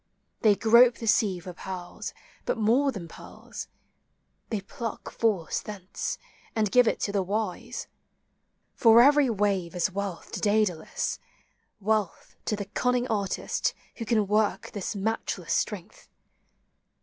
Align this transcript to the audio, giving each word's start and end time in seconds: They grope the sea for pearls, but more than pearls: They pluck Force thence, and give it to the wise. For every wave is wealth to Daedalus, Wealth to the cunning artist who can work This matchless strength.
They 0.41 0.55
grope 0.55 0.95
the 0.95 1.05
sea 1.05 1.37
for 1.39 1.53
pearls, 1.53 2.11
but 2.45 2.57
more 2.57 2.91
than 2.91 3.07
pearls: 3.07 3.67
They 4.49 4.61
pluck 4.61 5.11
Force 5.11 5.59
thence, 5.61 6.17
and 6.55 6.71
give 6.71 6.87
it 6.87 6.99
to 7.01 7.11
the 7.11 7.21
wise. 7.21 7.85
For 8.73 9.03
every 9.03 9.29
wave 9.29 9.75
is 9.75 9.91
wealth 9.91 10.31
to 10.31 10.39
Daedalus, 10.39 11.19
Wealth 11.79 12.35
to 12.45 12.55
the 12.55 12.65
cunning 12.65 13.07
artist 13.09 13.75
who 13.97 14.05
can 14.05 14.25
work 14.25 14.71
This 14.71 14.95
matchless 14.95 15.53
strength. 15.53 16.09